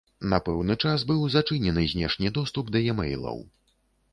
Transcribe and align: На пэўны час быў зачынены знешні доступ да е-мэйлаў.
На 0.31 0.37
пэўны 0.45 0.77
час 0.83 1.03
быў 1.11 1.19
зачынены 1.35 1.85
знешні 1.93 2.33
доступ 2.39 2.73
да 2.77 2.83
е-мэйлаў. 2.95 3.37